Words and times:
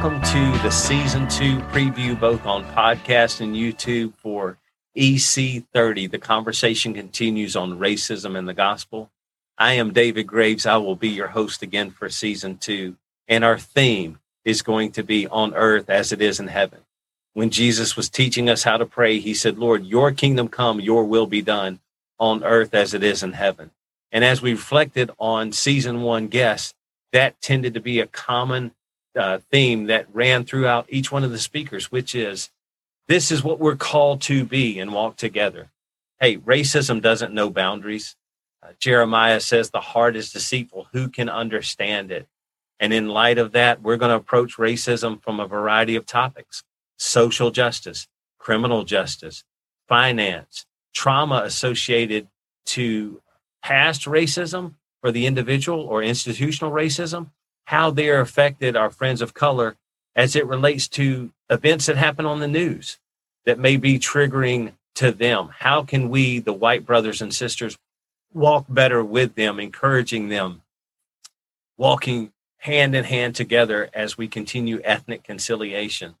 Welcome 0.00 0.22
to 0.22 0.62
the 0.62 0.70
season 0.70 1.26
two 1.26 1.56
preview, 1.72 2.18
both 2.18 2.46
on 2.46 2.64
podcast 2.66 3.40
and 3.40 3.56
YouTube 3.56 4.14
for 4.14 4.56
EC30. 4.96 6.08
The 6.08 6.20
conversation 6.20 6.94
continues 6.94 7.56
on 7.56 7.80
racism 7.80 8.38
and 8.38 8.48
the 8.48 8.54
gospel. 8.54 9.10
I 9.58 9.72
am 9.72 9.92
David 9.92 10.28
Graves. 10.28 10.66
I 10.66 10.76
will 10.76 10.94
be 10.94 11.08
your 11.08 11.26
host 11.26 11.62
again 11.62 11.90
for 11.90 12.08
season 12.08 12.58
two. 12.58 12.94
And 13.26 13.42
our 13.42 13.58
theme 13.58 14.20
is 14.44 14.62
going 14.62 14.92
to 14.92 15.02
be 15.02 15.26
on 15.26 15.52
earth 15.56 15.90
as 15.90 16.12
it 16.12 16.22
is 16.22 16.38
in 16.38 16.46
heaven. 16.46 16.82
When 17.32 17.50
Jesus 17.50 17.96
was 17.96 18.08
teaching 18.08 18.48
us 18.48 18.62
how 18.62 18.76
to 18.76 18.86
pray, 18.86 19.18
he 19.18 19.34
said, 19.34 19.58
Lord, 19.58 19.84
your 19.84 20.12
kingdom 20.12 20.46
come, 20.46 20.78
your 20.78 21.02
will 21.06 21.26
be 21.26 21.42
done 21.42 21.80
on 22.20 22.44
earth 22.44 22.72
as 22.72 22.94
it 22.94 23.02
is 23.02 23.24
in 23.24 23.32
heaven. 23.32 23.72
And 24.12 24.24
as 24.24 24.40
we 24.40 24.52
reflected 24.52 25.10
on 25.18 25.50
season 25.50 26.02
one 26.02 26.28
guests, 26.28 26.72
that 27.12 27.40
tended 27.40 27.74
to 27.74 27.80
be 27.80 27.98
a 27.98 28.06
common 28.06 28.70
uh, 29.18 29.38
theme 29.50 29.86
that 29.86 30.06
ran 30.12 30.44
throughout 30.44 30.86
each 30.88 31.10
one 31.10 31.24
of 31.24 31.30
the 31.30 31.38
speakers, 31.38 31.90
which 31.90 32.14
is 32.14 32.50
this 33.08 33.30
is 33.30 33.42
what 33.42 33.58
we're 33.58 33.76
called 33.76 34.20
to 34.22 34.44
be 34.44 34.78
and 34.78 34.92
walk 34.92 35.16
together. 35.16 35.70
Hey, 36.20 36.36
racism 36.36 37.02
doesn't 37.02 37.34
know 37.34 37.50
boundaries. 37.50 38.16
Uh, 38.62 38.68
Jeremiah 38.78 39.40
says 39.40 39.70
the 39.70 39.80
heart 39.80 40.16
is 40.16 40.32
deceitful. 40.32 40.88
Who 40.92 41.08
can 41.08 41.28
understand 41.28 42.10
it? 42.10 42.26
And 42.80 42.92
in 42.92 43.08
light 43.08 43.38
of 43.38 43.52
that, 43.52 43.82
we're 43.82 43.96
going 43.96 44.10
to 44.10 44.16
approach 44.16 44.56
racism 44.56 45.22
from 45.22 45.40
a 45.40 45.46
variety 45.46 45.96
of 45.96 46.06
topics 46.06 46.62
social 46.96 47.50
justice, 47.50 48.08
criminal 48.38 48.84
justice, 48.84 49.44
finance, 49.88 50.66
trauma 50.92 51.42
associated 51.44 52.28
to 52.66 53.22
past 53.62 54.04
racism 54.04 54.74
for 55.00 55.12
the 55.12 55.26
individual 55.26 55.80
or 55.80 56.02
institutional 56.02 56.72
racism, 56.72 57.30
how 57.68 57.90
they 57.90 58.08
are 58.08 58.20
affected 58.20 58.74
our 58.74 58.88
friends 58.88 59.20
of 59.20 59.34
color 59.34 59.76
as 60.16 60.34
it 60.34 60.46
relates 60.46 60.88
to 60.88 61.30
events 61.50 61.84
that 61.84 61.98
happen 61.98 62.24
on 62.24 62.40
the 62.40 62.48
news 62.48 62.96
that 63.44 63.58
may 63.58 63.76
be 63.76 63.98
triggering 63.98 64.72
to 64.94 65.12
them. 65.12 65.50
How 65.58 65.82
can 65.82 66.08
we, 66.08 66.38
the 66.38 66.54
white 66.54 66.86
brothers 66.86 67.20
and 67.20 67.32
sisters, 67.32 67.76
walk 68.32 68.64
better 68.70 69.04
with 69.04 69.34
them, 69.34 69.60
encouraging 69.60 70.30
them, 70.30 70.62
walking 71.76 72.32
hand 72.56 72.94
in 72.94 73.04
hand 73.04 73.34
together 73.34 73.90
as 73.92 74.16
we 74.16 74.28
continue 74.28 74.80
ethnic 74.82 75.22
conciliation? 75.22 76.14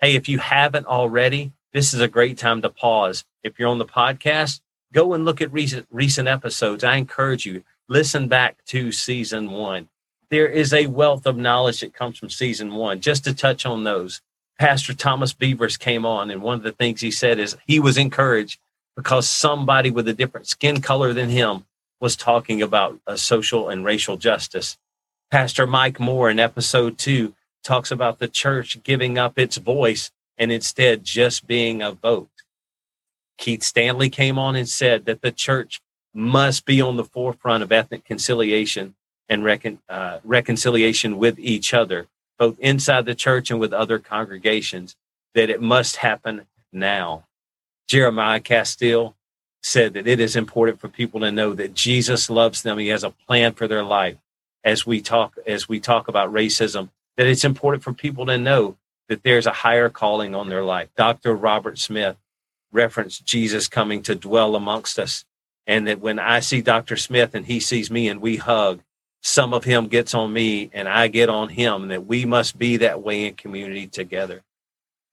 Hey, 0.00 0.14
if 0.14 0.26
you 0.26 0.38
haven't 0.38 0.86
already, 0.86 1.52
this 1.74 1.92
is 1.92 2.00
a 2.00 2.08
great 2.08 2.38
time 2.38 2.62
to 2.62 2.70
pause. 2.70 3.26
If 3.42 3.58
you're 3.58 3.68
on 3.68 3.76
the 3.76 3.84
podcast, 3.84 4.62
go 4.94 5.12
and 5.12 5.26
look 5.26 5.42
at 5.42 5.52
recent 5.52 5.86
recent 5.90 6.28
episodes. 6.28 6.82
I 6.82 6.96
encourage 6.96 7.44
you, 7.44 7.62
listen 7.90 8.26
back 8.26 8.64
to 8.68 8.90
season 8.90 9.50
one 9.50 9.90
there 10.30 10.48
is 10.48 10.72
a 10.72 10.86
wealth 10.86 11.26
of 11.26 11.36
knowledge 11.36 11.80
that 11.80 11.94
comes 11.94 12.18
from 12.18 12.30
season 12.30 12.74
one. 12.74 13.00
Just 13.00 13.24
to 13.24 13.34
touch 13.34 13.64
on 13.64 13.84
those, 13.84 14.20
Pastor 14.58 14.94
Thomas 14.94 15.32
Beavers 15.32 15.76
came 15.76 16.04
on, 16.04 16.30
and 16.30 16.42
one 16.42 16.56
of 16.56 16.62
the 16.62 16.72
things 16.72 17.00
he 17.00 17.10
said 17.10 17.38
is 17.38 17.56
he 17.66 17.80
was 17.80 17.96
encouraged 17.96 18.58
because 18.96 19.28
somebody 19.28 19.90
with 19.90 20.08
a 20.08 20.12
different 20.12 20.46
skin 20.46 20.80
color 20.80 21.12
than 21.12 21.30
him 21.30 21.64
was 22.00 22.16
talking 22.16 22.60
about 22.60 22.98
uh, 23.06 23.16
social 23.16 23.68
and 23.68 23.84
racial 23.84 24.16
justice. 24.16 24.76
Pastor 25.30 25.66
Mike 25.66 26.00
Moore 26.00 26.30
in 26.30 26.38
episode 26.38 26.98
two 26.98 27.34
talks 27.62 27.90
about 27.90 28.18
the 28.18 28.28
church 28.28 28.82
giving 28.82 29.18
up 29.18 29.38
its 29.38 29.56
voice 29.56 30.10
and 30.36 30.50
instead 30.50 31.04
just 31.04 31.46
being 31.46 31.82
a 31.82 31.92
vote. 31.92 32.30
Keith 33.36 33.62
Stanley 33.62 34.10
came 34.10 34.38
on 34.38 34.56
and 34.56 34.68
said 34.68 35.04
that 35.04 35.22
the 35.22 35.32
church 35.32 35.80
must 36.14 36.64
be 36.64 36.80
on 36.80 36.96
the 36.96 37.04
forefront 37.04 37.62
of 37.62 37.70
ethnic 37.70 38.04
conciliation 38.04 38.94
and 39.28 39.44
recon, 39.44 39.78
uh, 39.88 40.18
reconciliation 40.24 41.18
with 41.18 41.38
each 41.38 41.74
other, 41.74 42.06
both 42.38 42.58
inside 42.58 43.04
the 43.04 43.14
church 43.14 43.50
and 43.50 43.60
with 43.60 43.72
other 43.72 43.98
congregations, 43.98 44.96
that 45.34 45.50
it 45.50 45.60
must 45.60 45.96
happen 45.96 46.46
now. 46.72 47.26
Jeremiah 47.88 48.40
Castille 48.40 49.16
said 49.62 49.94
that 49.94 50.06
it 50.06 50.20
is 50.20 50.36
important 50.36 50.80
for 50.80 50.88
people 50.88 51.20
to 51.20 51.32
know 51.32 51.54
that 51.54 51.74
Jesus 51.74 52.30
loves 52.30 52.62
them. 52.62 52.78
He 52.78 52.88
has 52.88 53.04
a 53.04 53.10
plan 53.10 53.54
for 53.54 53.66
their 53.66 53.84
life. 53.84 54.16
As 54.64 54.86
we 54.86 55.00
talk, 55.00 55.36
as 55.46 55.68
we 55.68 55.80
talk 55.80 56.08
about 56.08 56.32
racism, 56.32 56.90
that 57.16 57.26
it's 57.26 57.44
important 57.44 57.82
for 57.82 57.92
people 57.92 58.26
to 58.26 58.38
know 58.38 58.76
that 59.08 59.22
there's 59.22 59.46
a 59.46 59.52
higher 59.52 59.88
calling 59.88 60.34
on 60.34 60.48
their 60.48 60.62
life. 60.62 60.88
Dr. 60.96 61.34
Robert 61.34 61.78
Smith 61.78 62.16
referenced 62.70 63.24
Jesus 63.24 63.68
coming 63.68 64.02
to 64.02 64.14
dwell 64.14 64.54
amongst 64.54 64.98
us. 64.98 65.24
And 65.66 65.86
that 65.86 66.00
when 66.00 66.18
I 66.18 66.40
see 66.40 66.60
Dr. 66.60 66.96
Smith 66.96 67.34
and 67.34 67.46
he 67.46 67.60
sees 67.60 67.90
me 67.90 68.08
and 68.08 68.20
we 68.20 68.36
hug, 68.36 68.82
some 69.22 69.52
of 69.52 69.64
him 69.64 69.88
gets 69.88 70.14
on 70.14 70.32
me 70.32 70.70
and 70.72 70.88
I 70.88 71.08
get 71.08 71.28
on 71.28 71.48
him, 71.48 71.88
that 71.88 72.06
we 72.06 72.24
must 72.24 72.58
be 72.58 72.78
that 72.78 73.02
way 73.02 73.26
in 73.26 73.34
community 73.34 73.86
together. 73.86 74.42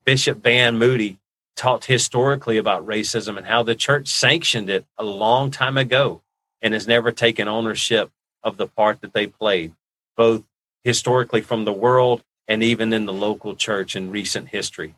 Bishop 0.05 0.43
Van 0.43 0.77
Moody 0.77 1.17
talked 1.55 1.85
historically 1.85 2.57
about 2.57 2.85
racism 2.85 3.37
and 3.37 3.47
how 3.47 3.63
the 3.63 3.75
church 3.75 4.07
sanctioned 4.07 4.69
it 4.69 4.85
a 4.97 5.03
long 5.03 5.51
time 5.51 5.77
ago 5.77 6.21
and 6.61 6.73
has 6.73 6.87
never 6.87 7.11
taken 7.11 7.47
ownership 7.47 8.11
of 8.43 8.57
the 8.57 8.67
part 8.67 9.01
that 9.01 9.13
they 9.13 9.25
played, 9.25 9.73
both 10.15 10.43
historically 10.83 11.41
from 11.41 11.65
the 11.65 11.73
world 11.73 12.23
and 12.47 12.61
even 12.61 12.93
in 12.93 13.05
the 13.05 13.13
local 13.13 13.55
church 13.55 13.95
in 13.95 14.11
recent 14.11 14.49
history. 14.49 14.93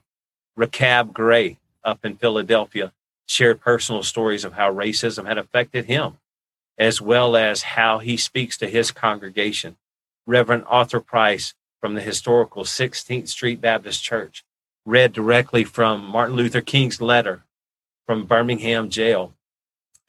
Rechab 0.55 1.13
Gray 1.13 1.57
up 1.83 2.03
in 2.03 2.17
Philadelphia 2.17 2.91
shared 3.25 3.61
personal 3.61 4.03
stories 4.03 4.43
of 4.43 4.53
how 4.53 4.73
racism 4.73 5.25
had 5.25 5.37
affected 5.37 5.85
him 5.85 6.17
as 6.77 7.01
well 7.01 7.35
as 7.35 7.63
how 7.63 7.99
he 7.99 8.17
speaks 8.17 8.57
to 8.57 8.67
his 8.67 8.91
congregation. 8.91 9.77
Reverend 10.25 10.65
Arthur 10.67 10.99
Price 10.99 11.53
from 11.79 11.95
the 11.95 12.01
historical 12.01 12.63
16th 12.63 13.27
Street 13.27 13.61
Baptist 13.61 14.03
Church 14.03 14.43
read 14.85 15.13
directly 15.13 15.63
from 15.63 16.05
Martin 16.05 16.35
Luther 16.35 16.61
King's 16.61 17.01
letter 17.01 17.43
from 18.05 18.25
Birmingham 18.25 18.89
jail 18.89 19.33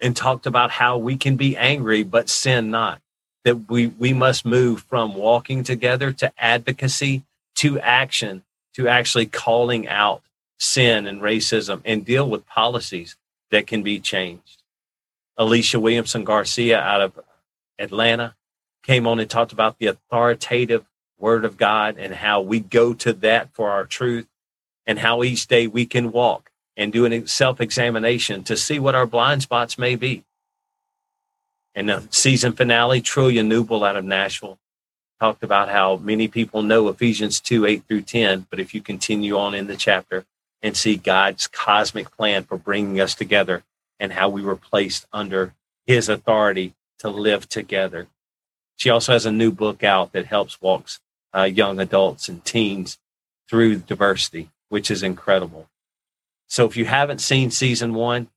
and 0.01 0.17
talked 0.17 0.47
about 0.47 0.71
how 0.73 0.97
we 0.97 1.17
can 1.17 1.37
be 1.37 1.57
angry 1.57 2.03
but 2.03 2.29
sin 2.29 2.71
not. 2.71 3.01
That 3.45 3.71
we, 3.71 3.87
we 3.87 4.13
must 4.13 4.45
move 4.45 4.83
from 4.83 5.15
walking 5.15 5.63
together 5.65 6.13
to 6.13 6.33
advocacy 6.39 7.25
to 7.57 7.79
action 7.81 8.43
to 8.75 8.89
actually 8.89 9.27
calling 9.27 9.89
out 9.89 10.23
sin 10.59 11.07
and 11.07 11.21
racism 11.21 11.81
and 11.85 12.05
deal 12.05 12.29
with 12.29 12.47
policies 12.47 13.17
that 13.51 13.67
can 13.67 13.83
be 13.83 13.99
changed. 13.99 14.58
Alicia 15.39 15.79
Williamson 15.79 16.25
Garcia 16.25 16.81
out 16.81 17.01
of 17.01 17.21
Atlanta 17.79 18.35
came 18.83 19.07
on 19.07 19.21
and 19.21 19.31
talked 19.31 19.53
about 19.53 19.79
the 19.79 19.87
authoritative 19.87 20.85
word 21.17 21.45
of 21.45 21.57
God 21.57 21.97
and 21.97 22.13
how 22.15 22.41
we 22.41 22.59
go 22.59 22.93
to 22.95 23.13
that 23.13 23.55
for 23.55 23.71
our 23.71 23.85
truth 23.85 24.27
and 24.85 24.99
how 24.99 25.23
each 25.23 25.47
day 25.47 25.69
we 25.69 25.87
can 25.87 26.11
walk 26.11 26.51
and 26.77 26.93
do 26.93 27.07
a 27.07 27.27
self 27.27 27.61
examination 27.61 28.43
to 28.45 28.57
see 28.57 28.81
what 28.81 28.97
our 28.97 29.07
blind 29.07 29.43
spots 29.43 29.79
may 29.79 29.95
be. 29.95 30.25
And 31.75 31.89
the 31.89 32.09
season 32.11 32.53
finale, 32.53 33.01
Trillia 33.01 33.47
Newbell 33.47 33.87
out 33.87 33.97
of 33.97 34.05
Nashville 34.05 34.59
talked 35.21 35.45
about 35.45 35.69
how 35.69 35.97
many 35.97 36.27
people 36.27 36.63
know 36.63 36.89
Ephesians 36.89 37.41
2 37.41 37.65
8 37.65 37.85
through 37.87 38.03
10, 38.03 38.47
but 38.51 38.59
if 38.59 38.75
you 38.75 38.81
continue 38.81 39.39
on 39.39 39.55
in 39.55 39.69
the 39.69 39.77
chapter 39.77 40.25
and 40.63 40.77
see 40.77 40.97
God's 40.97 41.47
cosmic 41.47 42.11
plan 42.11 42.43
for 42.43 42.57
bringing 42.57 43.01
us 43.01 43.15
together 43.15 43.63
and 44.01 44.13
how 44.13 44.29
we 44.29 44.43
were 44.43 44.57
placed 44.57 45.07
under 45.13 45.55
his 45.87 46.09
authority 46.09 46.75
to 46.99 47.09
live 47.09 47.49
together. 47.49 48.09
She 48.77 48.91
also 48.91 49.13
has 49.13 49.27
a 49.27 49.33
new 49.33 49.51
book 49.51 49.83
out 49.83 50.13
that 50.13 50.27
helps 50.27 50.61
walks 50.61 51.01
uh, 51.35 51.45
young 51.45 51.81
adults 51.81 52.29
and 52.29 52.45
teens 52.45 52.99
through 53.49 53.77
diversity, 53.77 54.51
which 54.69 54.91
is 54.91 55.03
incredible. 55.03 55.69
So 56.47 56.65
if 56.65 56.77
you 56.77 56.85
haven't 56.85 57.21
seen 57.21 57.51
season 57.51 57.95
one, 57.95 58.29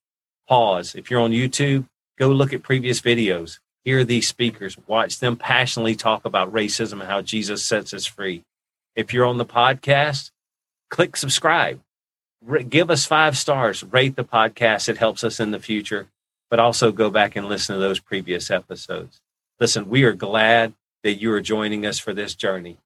pause. 0.48 0.96
If 0.96 1.10
you're 1.10 1.22
on 1.22 1.32
YouTube, 1.32 1.88
go 2.18 2.30
look 2.30 2.54
at 2.54 2.64
previous 2.64 3.02
videos. 3.02 3.60
Hear 3.84 4.04
these 4.04 4.28
speakers, 4.28 4.78
watch 4.88 5.20
them 5.20 5.36
passionately 5.36 5.96
talk 5.96 6.26
about 6.26 6.54
racism 6.54 6.94
and 6.94 7.10
how 7.10 7.22
Jesus 7.22 7.64
sets 7.64 7.94
us 7.94 8.06
free. 8.06 8.44
If 8.96 9.14
you're 9.14 9.26
on 9.26 9.38
the 9.38 9.46
podcast, 9.46 10.32
click 10.90 11.16
subscribe 11.16 11.80
give 12.70 12.90
us 12.90 13.06
five 13.06 13.38
stars, 13.38 13.84
rate 13.84 14.16
the 14.16 14.24
podcast. 14.24 14.90
It 14.90 14.98
helps 14.98 15.24
us 15.24 15.40
in 15.40 15.52
the 15.52 15.60
future, 15.60 16.08
but 16.50 16.60
also 16.60 16.92
go 16.92 17.10
back 17.10 17.36
and 17.36 17.48
listen 17.48 17.76
to 17.76 17.80
those 17.82 18.00
previous 18.00 18.50
episodes. 18.50 19.22
Listen, 19.60 19.90
we 19.90 20.04
are 20.04 20.14
glad 20.14 20.74
that 21.04 21.16
you 21.16 21.32
are 21.34 21.42
joining 21.42 21.86
us 21.86 22.00
for 22.00 22.14
this 22.14 22.36
journey. 22.36 22.78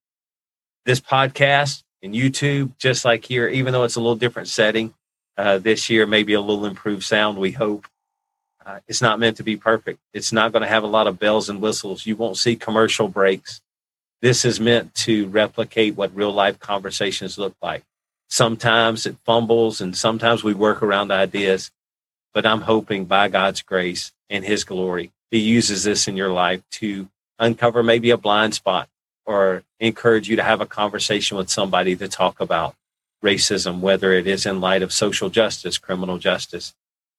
This 0.86 1.00
podcast 1.00 1.84
and 2.04 2.14
YouTube, 2.14 2.78
just 2.78 3.06
like 3.06 3.26
here, 3.26 3.48
even 3.48 3.74
though 3.74 3.84
it's 3.84 3.96
a 3.96 4.02
little 4.02 4.16
different 4.16 4.48
setting 4.48 4.94
uh, 5.38 5.58
this 5.58 5.90
year, 5.90 6.06
maybe 6.06 6.34
a 6.34 6.42
little 6.42 6.66
improved 6.66 7.04
sound, 7.04 7.38
we 7.38 7.52
hope. 7.52 7.88
Uh, 8.66 8.80
it's 8.88 9.02
not 9.02 9.20
meant 9.20 9.38
to 9.38 9.44
be 9.44 9.58
perfect. 9.58 10.00
It's 10.14 10.32
not 10.32 10.52
going 10.52 10.64
to 10.64 10.68
have 10.68 10.84
a 10.84 10.88
lot 10.88 11.08
of 11.08 11.20
bells 11.20 11.50
and 11.50 11.62
whistles. 11.62 12.06
You 12.06 12.16
won't 12.16 12.38
see 12.38 12.56
commercial 12.56 13.08
breaks. 13.08 13.62
This 14.22 14.44
is 14.44 14.60
meant 14.60 14.94
to 14.96 15.28
replicate 15.28 15.96
what 15.96 16.16
real 16.16 16.32
life 16.32 16.60
conversations 16.60 17.38
look 17.38 17.56
like. 17.62 17.84
Sometimes 18.28 19.06
it 19.06 19.18
fumbles 19.24 19.82
and 19.82 19.96
sometimes 19.96 20.44
we 20.44 20.54
work 20.54 20.82
around 20.82 21.12
ideas, 21.12 21.72
but 22.34 22.46
I'm 22.46 22.62
hoping 22.62 23.06
by 23.06 23.28
God's 23.28 23.62
grace 23.62 24.12
and 24.30 24.44
His 24.44 24.64
glory, 24.64 25.12
He 25.32 25.40
uses 25.40 25.84
this 25.84 26.08
in 26.08 26.18
your 26.18 26.32
life 26.32 26.62
to 26.72 27.10
uncover 27.40 27.84
maybe 27.84 28.10
a 28.10 28.18
blind 28.18 28.54
spot 28.54 28.90
or 29.26 29.64
encourage 29.80 30.30
you 30.30 30.36
to 30.36 30.44
have 30.44 30.62
a 30.62 30.66
conversation 30.66 31.38
with 31.38 31.50
somebody 31.50 31.96
to 31.96 32.08
talk 32.08 32.40
about 32.40 32.76
racism, 33.24 33.80
whether 33.80 34.14
it 34.14 34.28
is 34.28 34.46
in 34.46 34.62
light 34.62 34.84
of 34.84 34.94
social 34.94 35.30
justice, 35.30 35.78
criminal 35.78 36.18
justice, 36.18 36.74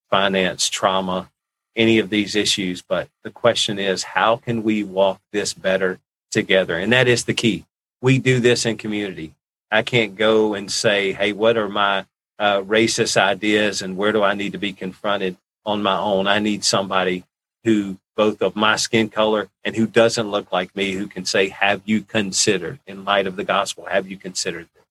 finance, 0.09 0.69
trauma, 0.69 1.31
any 1.75 1.99
of 1.99 2.11
these 2.11 2.37
issues. 2.37 2.81
But 2.82 3.09
the 3.25 3.31
question 3.31 3.79
is, 3.79 4.02
how 4.05 4.37
can 4.37 4.62
we 4.62 4.85
walk 4.85 5.20
this 5.32 5.52
better 5.52 5.99
together? 6.31 6.79
And 6.79 6.93
that 6.93 7.09
is 7.09 7.25
the 7.25 7.35
key. 7.35 7.64
We 8.00 8.19
do 8.19 8.41
this 8.41 8.64
in 8.64 8.76
community. 8.76 9.35
I 9.70 9.82
can't 9.82 10.16
go 10.16 10.54
and 10.54 10.70
say, 10.70 11.12
hey, 11.12 11.32
what 11.32 11.56
are 11.56 11.68
my 11.68 12.06
uh, 12.38 12.62
racist 12.62 13.16
ideas 13.16 13.82
and 13.82 13.96
where 13.96 14.12
do 14.12 14.22
I 14.22 14.34
need 14.34 14.52
to 14.52 14.58
be 14.58 14.72
confronted 14.72 15.36
on 15.64 15.82
my 15.82 15.98
own? 15.98 16.26
I 16.26 16.38
need 16.38 16.64
somebody 16.64 17.24
who 17.64 17.98
both 18.16 18.40
of 18.40 18.56
my 18.56 18.76
skin 18.76 19.08
color 19.08 19.48
and 19.64 19.76
who 19.76 19.86
doesn't 19.86 20.30
look 20.30 20.50
like 20.50 20.74
me 20.74 20.92
who 20.92 21.06
can 21.06 21.24
say, 21.24 21.48
have 21.48 21.82
you 21.84 22.00
considered 22.00 22.78
in 22.86 23.04
light 23.04 23.26
of 23.26 23.36
the 23.36 23.44
gospel? 23.44 23.86
Have 23.90 24.08
you 24.08 24.16
considered 24.16 24.68
this? 24.74 24.84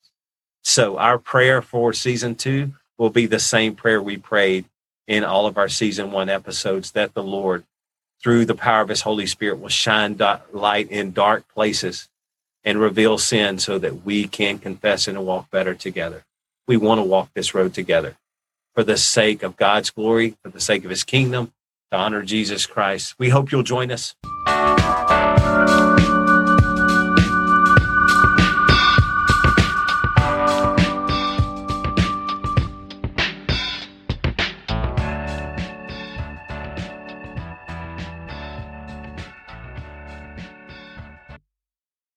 So 0.63 0.97
our 0.97 1.17
prayer 1.17 1.61
for 1.61 1.93
season 1.93 2.35
two 2.35 2.73
will 2.97 3.09
be 3.09 3.25
the 3.25 3.39
same 3.39 3.75
prayer 3.75 4.01
we 4.01 4.17
prayed 4.17 4.65
in 5.07 5.23
all 5.23 5.47
of 5.47 5.57
our 5.57 5.69
season 5.69 6.11
one 6.11 6.29
episodes 6.29 6.91
that 6.91 7.13
the 7.13 7.23
Lord, 7.23 7.63
through 8.21 8.45
the 8.45 8.55
power 8.55 8.81
of 8.81 8.89
his 8.89 9.01
Holy 9.01 9.25
Spirit, 9.25 9.59
will 9.59 9.69
shine 9.69 10.17
light 10.51 10.89
in 10.89 11.11
dark 11.11 11.47
places 11.47 12.09
and 12.65 12.79
reveal 12.79 13.17
sin 13.17 13.59
so 13.59 13.77
that 13.77 14.03
we 14.03 14.27
can 14.27 14.57
confess 14.57 15.07
and 15.07 15.25
walk 15.25 15.49
better 15.51 15.75
together. 15.75 16.25
We 16.67 16.75
want 16.75 16.99
to 16.99 17.03
walk 17.03 17.29
this 17.33 17.53
road 17.53 17.73
together 17.73 18.17
for 18.73 18.83
the 18.83 18.97
sake 18.97 19.43
of 19.43 19.55
God's 19.55 19.91
glory, 19.91 20.35
for 20.43 20.49
the 20.49 20.59
sake 20.59 20.83
of 20.83 20.89
his 20.89 21.03
kingdom, 21.03 21.53
to 21.91 21.97
honor 21.97 22.23
Jesus 22.23 22.65
Christ. 22.65 23.15
We 23.19 23.29
hope 23.29 23.51
you'll 23.51 23.63
join 23.63 23.91
us. 23.91 24.15